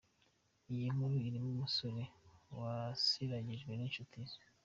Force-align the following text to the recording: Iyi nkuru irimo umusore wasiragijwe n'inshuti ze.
Iyi 0.73 0.87
nkuru 0.93 1.15
irimo 1.27 1.49
umusore 1.53 2.03
wasiragijwe 2.59 3.71
n'inshuti 3.75 4.17
ze. 4.29 4.39